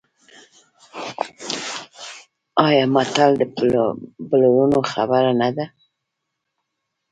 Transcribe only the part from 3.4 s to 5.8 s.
د پلرونو خبره نه ده؟